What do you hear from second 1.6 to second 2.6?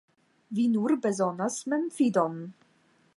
memfidon.